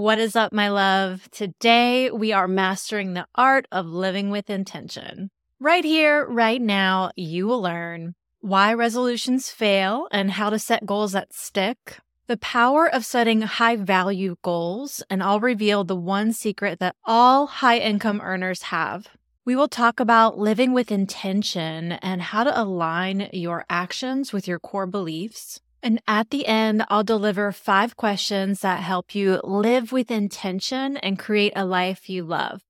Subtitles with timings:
[0.00, 1.30] What is up, my love?
[1.30, 5.28] Today we are mastering the art of living with intention.
[5.58, 11.12] Right here, right now, you will learn why resolutions fail and how to set goals
[11.12, 16.78] that stick, the power of setting high value goals, and I'll reveal the one secret
[16.78, 19.06] that all high income earners have.
[19.44, 24.60] We will talk about living with intention and how to align your actions with your
[24.60, 25.60] core beliefs.
[25.82, 31.18] And at the end, I'll deliver five questions that help you live with intention and
[31.18, 32.62] create a life you love.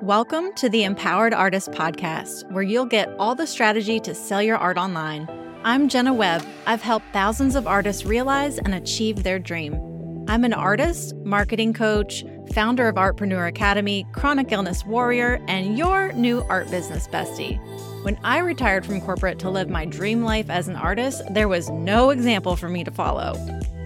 [0.00, 4.56] Welcome to the Empowered Artist Podcast, where you'll get all the strategy to sell your
[4.56, 5.28] art online.
[5.64, 6.46] I'm Jenna Webb.
[6.64, 9.85] I've helped thousands of artists realize and achieve their dream.
[10.28, 16.42] I'm an artist, marketing coach, founder of Artpreneur Academy, chronic illness warrior, and your new
[16.48, 17.60] art business bestie.
[18.02, 21.70] When I retired from corporate to live my dream life as an artist, there was
[21.70, 23.34] no example for me to follow.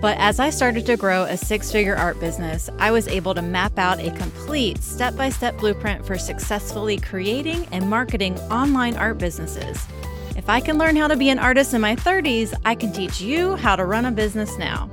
[0.00, 3.42] But as I started to grow a six figure art business, I was able to
[3.42, 9.18] map out a complete step by step blueprint for successfully creating and marketing online art
[9.18, 9.86] businesses.
[10.38, 13.20] If I can learn how to be an artist in my 30s, I can teach
[13.20, 14.88] you how to run a business now.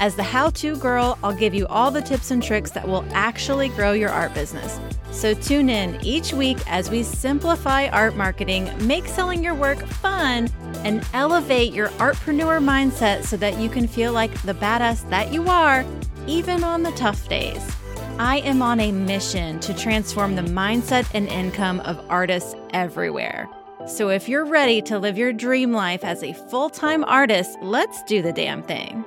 [0.00, 3.04] As the how to girl, I'll give you all the tips and tricks that will
[3.12, 4.80] actually grow your art business.
[5.10, 10.48] So tune in each week as we simplify art marketing, make selling your work fun,
[10.84, 15.46] and elevate your artpreneur mindset so that you can feel like the badass that you
[15.48, 15.84] are,
[16.26, 17.76] even on the tough days.
[18.18, 23.50] I am on a mission to transform the mindset and income of artists everywhere.
[23.86, 28.02] So if you're ready to live your dream life as a full time artist, let's
[28.04, 29.04] do the damn thing.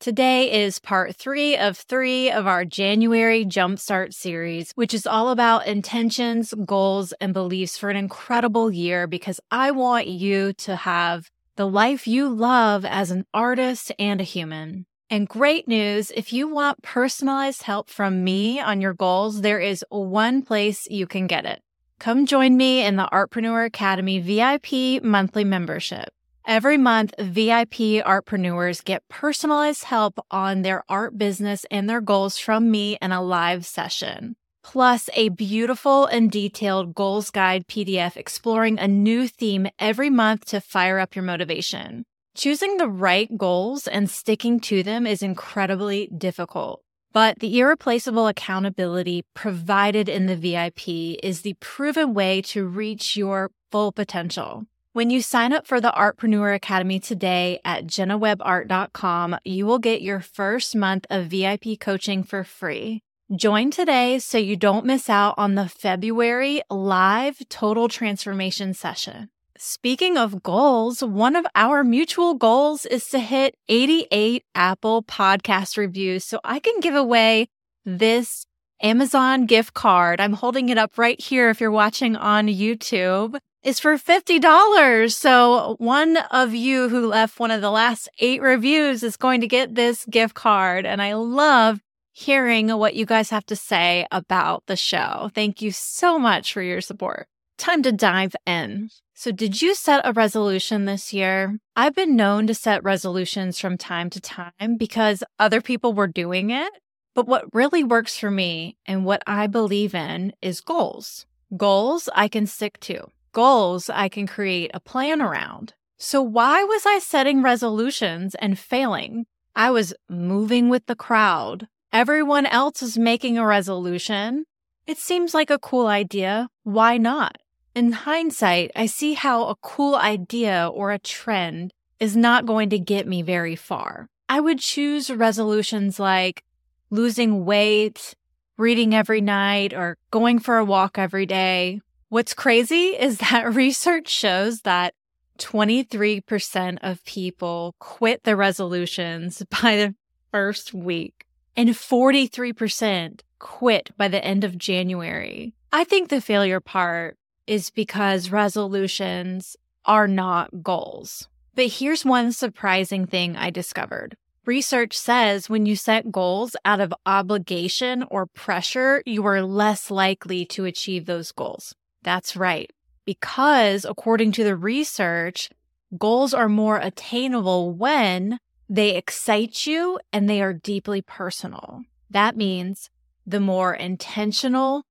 [0.00, 5.66] Today is part three of three of our January Jumpstart series, which is all about
[5.66, 11.66] intentions, goals, and beliefs for an incredible year because I want you to have the
[11.66, 14.86] life you love as an artist and a human.
[15.10, 19.84] And great news if you want personalized help from me on your goals, there is
[19.88, 21.60] one place you can get it.
[21.98, 26.10] Come join me in the Artpreneur Academy VIP monthly membership.
[26.48, 32.70] Every month, VIP artpreneurs get personalized help on their art business and their goals from
[32.70, 34.34] me in a live session.
[34.64, 40.62] Plus, a beautiful and detailed goals guide PDF exploring a new theme every month to
[40.62, 42.06] fire up your motivation.
[42.34, 46.80] Choosing the right goals and sticking to them is incredibly difficult.
[47.12, 53.50] But the irreplaceable accountability provided in the VIP is the proven way to reach your
[53.70, 54.64] full potential.
[54.98, 60.18] When you sign up for the Artpreneur Academy today at jennawebbart.com, you will get your
[60.18, 63.04] first month of VIP coaching for free.
[63.36, 69.30] Join today so you don't miss out on the February live total transformation session.
[69.56, 76.24] Speaking of goals, one of our mutual goals is to hit 88 Apple podcast reviews
[76.24, 77.46] so I can give away
[77.84, 78.46] this
[78.82, 80.20] Amazon gift card.
[80.20, 83.38] I'm holding it up right here if you're watching on YouTube
[83.68, 85.12] is for $50.
[85.12, 89.46] So one of you who left one of the last eight reviews is going to
[89.46, 90.86] get this gift card.
[90.86, 91.80] And I love
[92.10, 95.30] hearing what you guys have to say about the show.
[95.34, 97.26] Thank you so much for your support.
[97.58, 98.88] Time to dive in.
[99.12, 101.58] So, did you set a resolution this year?
[101.76, 106.50] I've been known to set resolutions from time to time because other people were doing
[106.50, 106.72] it.
[107.14, 111.26] But what really works for me and what I believe in is goals.
[111.54, 115.74] Goals I can stick to goals I can create a plan around.
[115.96, 119.26] So why was I setting resolutions and failing?
[119.54, 121.68] I was moving with the crowd.
[121.92, 124.44] Everyone else is making a resolution.
[124.88, 126.48] It seems like a cool idea.
[126.64, 127.38] Why not?
[127.76, 132.78] In hindsight, I see how a cool idea or a trend is not going to
[132.92, 134.08] get me very far.
[134.28, 136.42] I would choose resolutions like
[136.90, 138.16] losing weight,
[138.56, 144.08] reading every night, or going for a walk every day, What's crazy is that research
[144.08, 144.94] shows that
[145.38, 149.94] 23% of people quit their resolutions by the
[150.32, 155.52] first week and 43% quit by the end of January.
[155.70, 161.28] I think the failure part is because resolutions are not goals.
[161.54, 164.16] But here's one surprising thing I discovered.
[164.46, 170.46] Research says when you set goals out of obligation or pressure, you are less likely
[170.46, 171.74] to achieve those goals.
[172.02, 172.72] That's right.
[173.04, 175.50] Because according to the research,
[175.96, 181.82] goals are more attainable when they excite you and they are deeply personal.
[182.10, 182.90] That means
[183.26, 184.84] the more intentional,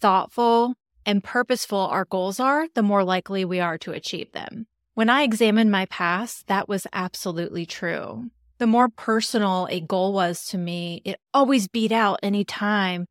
[0.00, 0.74] thoughtful,
[1.04, 4.66] and purposeful our goals are, the more likely we are to achieve them.
[4.94, 8.30] When I examined my past, that was absolutely true.
[8.58, 13.06] The more personal a goal was to me, it always beat out any time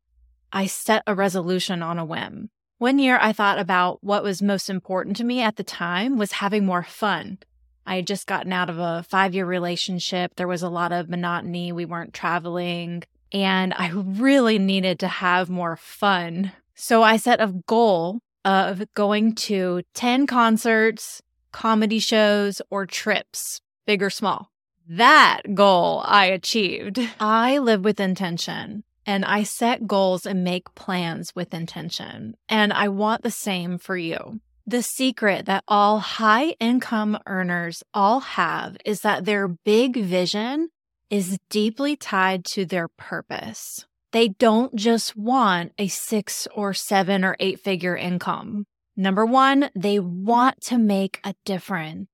[0.52, 2.50] I set a resolution on a whim.
[2.82, 6.32] One year I thought about what was most important to me at the time was
[6.32, 7.38] having more fun.
[7.86, 10.34] I had just gotten out of a five year relationship.
[10.34, 11.70] There was a lot of monotony.
[11.70, 16.50] We weren't traveling and I really needed to have more fun.
[16.74, 24.02] So I set a goal of going to 10 concerts, comedy shows, or trips, big
[24.02, 24.50] or small.
[24.88, 26.98] That goal I achieved.
[27.20, 32.36] I live with intention and I set goals and make plans with intention.
[32.48, 34.40] And I want the same for you.
[34.66, 40.68] The secret that all high income earners all have is that their big vision
[41.10, 43.86] is deeply tied to their purpose.
[44.12, 48.66] They don't just want a six or seven or eight figure income.
[48.96, 52.08] Number one, they want to make a difference.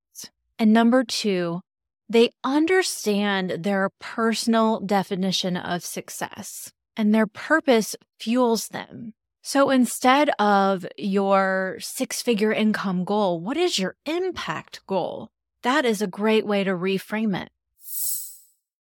[0.58, 1.60] And number two,
[2.08, 9.14] they understand their personal definition of success and their purpose fuels them.
[9.40, 15.30] So instead of your six figure income goal, what is your impact goal?
[15.62, 17.50] That is a great way to reframe it.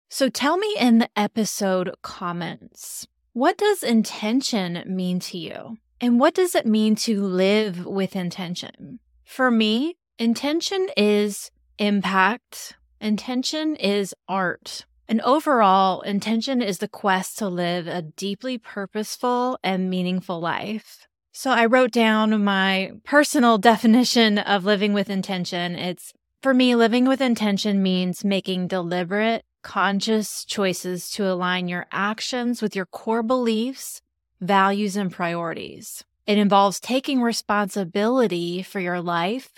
[0.08, 5.76] So tell me in the episode comments, what does intention mean to you?
[6.00, 9.00] And what does it mean to live with intention?
[9.24, 12.76] For me, intention is impact.
[13.00, 14.86] Intention is art.
[15.08, 21.06] And overall, intention is the quest to live a deeply purposeful and meaningful life.
[21.32, 25.76] So I wrote down my personal definition of living with intention.
[25.76, 26.12] It's
[26.42, 32.76] for me, living with intention means making deliberate, conscious choices to align your actions with
[32.76, 34.00] your core beliefs,
[34.40, 36.04] values, and priorities.
[36.26, 39.50] It involves taking responsibility for your life,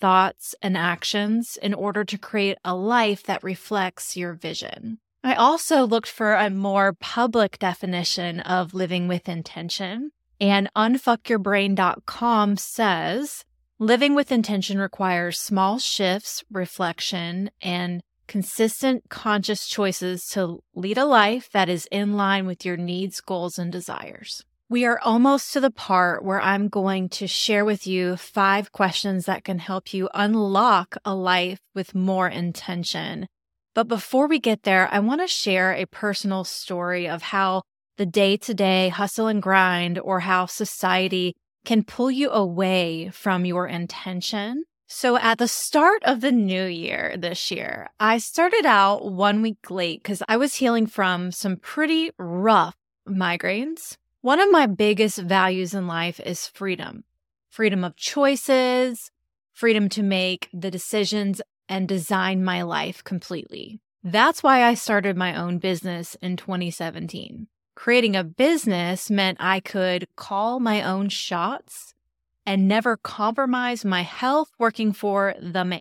[0.00, 4.98] thoughts, and actions in order to create a life that reflects your vision.
[5.22, 13.44] I also looked for a more public definition of living with intention, and unfuckyourbrain.com says
[13.78, 21.50] living with intention requires small shifts, reflection, and consistent, conscious choices to lead a life
[21.52, 24.44] that is in line with your needs, goals, and desires.
[24.70, 29.26] We are almost to the part where I'm going to share with you five questions
[29.26, 33.26] that can help you unlock a life with more intention.
[33.74, 37.62] But before we get there, I want to share a personal story of how
[37.96, 41.34] the day to day hustle and grind or how society
[41.64, 44.62] can pull you away from your intention
[44.92, 49.70] so at the start of the new year this year, I started out one week
[49.70, 52.74] late because I was healing from some pretty rough
[53.08, 53.96] migraines.
[54.22, 57.04] One of my biggest values in life is freedom
[57.48, 59.10] freedom of choices,
[59.52, 63.80] freedom to make the decisions and design my life completely.
[64.04, 67.48] That's why I started my own business in 2017.
[67.74, 71.94] Creating a business meant I could call my own shots
[72.46, 75.80] and never compromise my health working for the man.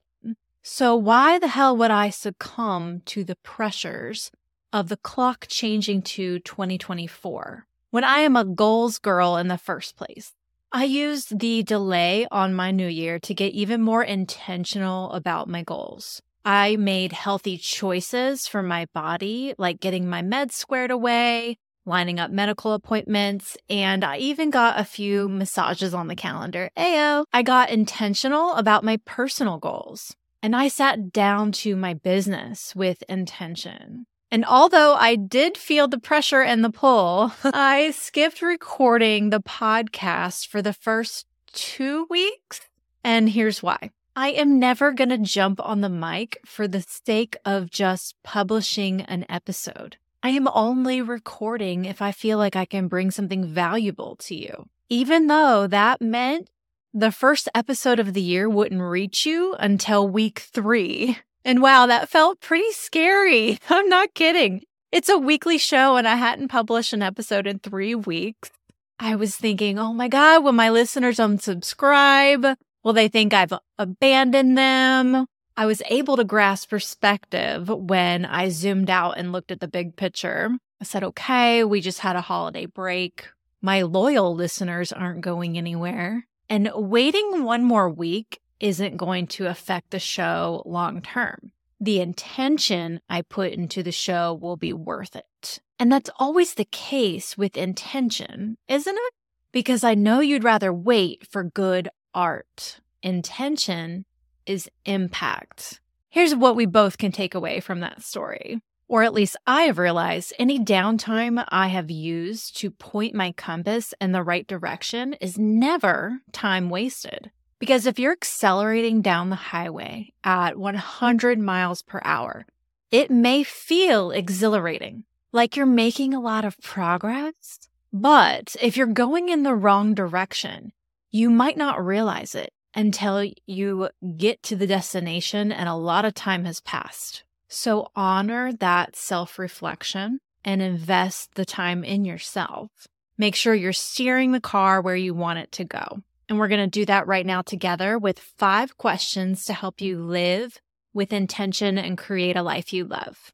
[0.64, 4.32] So why the hell would I succumb to the pressures
[4.74, 9.96] of the clock changing to 2024 when I am a goals girl in the first
[9.96, 10.34] place?
[10.72, 15.64] I used the delay on my new year to get even more intentional about my
[15.64, 16.22] goals.
[16.46, 22.30] I made healthy choices for my body, like getting my meds squared away, lining up
[22.30, 26.70] medical appointments, and I even got a few massages on the calendar.
[26.78, 32.74] Ayo, I got intentional about my personal goals and I sat down to my business
[32.76, 34.06] with intention.
[34.32, 40.48] And although I did feel the pressure and the pull, I skipped recording the podcast
[40.48, 42.62] for the first two weeks.
[43.04, 43.92] And here's why.
[44.16, 49.02] I am never going to jump on the mic for the sake of just publishing
[49.02, 49.98] an episode.
[50.22, 54.68] I am only recording if I feel like I can bring something valuable to you.
[54.90, 56.50] Even though that meant
[56.94, 61.18] the first episode of the year wouldn't reach you until week three.
[61.50, 63.58] And wow, that felt pretty scary.
[63.72, 64.62] I'm not kidding.
[64.92, 68.52] It's a weekly show and I hadn't published an episode in three weeks.
[69.00, 72.56] I was thinking, oh my God, will my listeners unsubscribe?
[72.84, 75.26] Will they think I've abandoned them?
[75.58, 79.96] I was able to grasp perspective when I zoomed out and looked at the big
[79.96, 80.52] picture.
[80.80, 83.28] I said, okay, we just had a holiday break.
[83.60, 86.28] My loyal listeners aren't going anywhere.
[86.48, 91.52] And waiting one more week isn't going to affect the show long term.
[91.80, 95.60] The intention I put into the show will be worth it.
[95.80, 99.14] And that's always the case with intention, isn't it?
[99.54, 102.82] Because I know you'd rather wait for good art.
[103.02, 104.06] Intention
[104.46, 105.80] is impact.
[106.10, 108.62] Here's what we both can take away from that story.
[108.90, 113.94] Or at least I have realized any downtime I have used to point my compass
[114.02, 117.32] in the right direction is never time wasted.
[117.60, 122.46] Because if you're accelerating down the highway at 100 miles per hour,
[122.90, 127.70] it may feel exhilarating, like you're making a lot of progress.
[127.92, 130.72] But if you're going in the wrong direction,
[131.12, 136.14] you might not realize it until you get to the destination and a lot of
[136.14, 137.24] time has passed.
[137.48, 142.70] So honor that self reflection and invest the time in yourself.
[143.18, 146.04] Make sure you're steering the car where you want it to go.
[146.30, 150.00] And we're going to do that right now together with five questions to help you
[150.00, 150.62] live
[150.94, 153.34] with intention and create a life you love.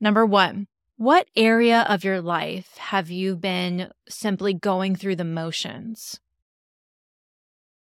[0.00, 6.20] Number one, what area of your life have you been simply going through the motions?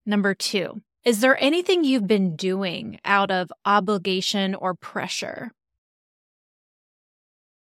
[0.05, 5.51] Number two, is there anything you've been doing out of obligation or pressure?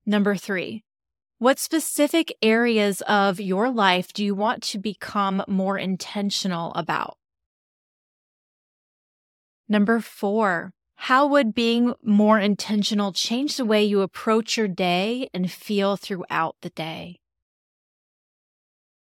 [0.06, 0.84] Number three,
[1.44, 7.18] what specific areas of your life do you want to become more intentional about?
[9.68, 15.52] Number four, how would being more intentional change the way you approach your day and
[15.52, 17.20] feel throughout the day?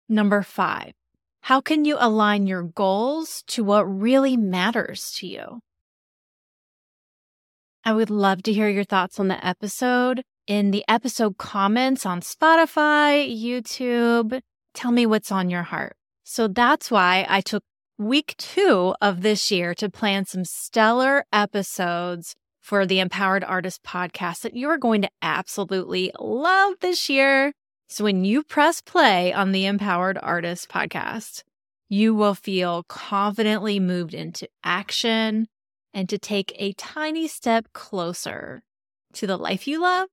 [0.06, 0.92] Number five,
[1.40, 5.60] how can you align your goals to what really matters to you?
[7.84, 12.20] I would love to hear your thoughts on the episode in the episode comments on
[12.20, 14.40] Spotify, YouTube.
[14.74, 15.96] Tell me what's on your heart.
[16.24, 17.62] So that's why I took
[17.98, 24.40] week two of this year to plan some stellar episodes for the Empowered Artist podcast
[24.40, 27.52] that you are going to absolutely love this year.
[27.88, 31.42] So when you press play on the Empowered Artist podcast,
[31.88, 35.46] you will feel confidently moved into action
[35.92, 38.62] and to take a tiny step closer
[39.12, 40.08] to the life you love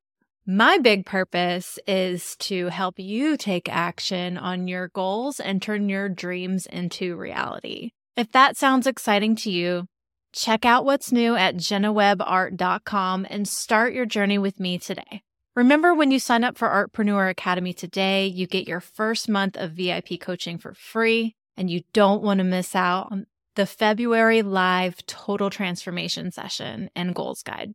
[0.46, 6.10] my big purpose is to help you take action on your goals and turn your
[6.10, 7.92] dreams into reality.
[8.18, 9.86] If that sounds exciting to you,
[10.34, 15.22] check out what's new at jennawebbart.com and start your journey with me today.
[15.56, 19.74] Remember, when you sign up for Artpreneur Academy today, you get your first month of
[19.74, 25.06] VIP coaching for free, and you don't want to miss out on the February live
[25.06, 27.74] total transformation session and goals guide.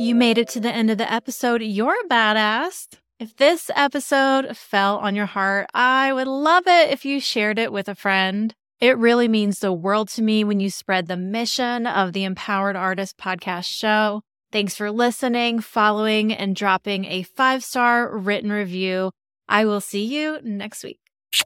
[0.00, 1.60] You made it to the end of the episode.
[1.60, 2.86] You're a badass.
[3.18, 7.72] If this episode fell on your heart, I would love it if you shared it
[7.72, 8.54] with a friend.
[8.80, 12.76] It really means the world to me when you spread the mission of the Empowered
[12.76, 14.22] Artist podcast show.
[14.52, 19.10] Thanks for listening, following, and dropping a five star written review.
[19.48, 21.00] I will see you next week.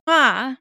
[0.07, 0.59] Ah.